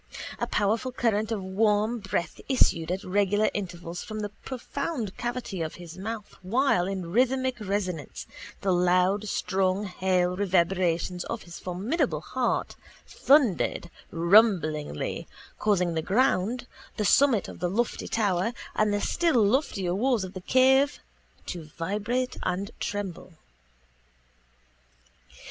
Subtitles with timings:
[0.39, 5.75] A powerful current of warm breath issued at regular intervals from the profound cavity of
[5.75, 8.25] his mouth while in rhythmic resonance
[8.61, 12.75] the loud strong hale reverberations of his formidable heart
[13.05, 15.27] thundered rumblingly
[15.59, 16.65] causing the ground,
[16.97, 20.97] the summit of the lofty tower and the still loftier walls of the cave
[21.45, 23.33] to vibrate and tremble.